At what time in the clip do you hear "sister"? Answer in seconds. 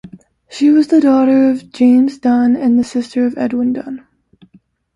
2.83-3.23